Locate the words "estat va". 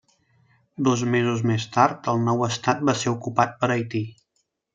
2.47-2.97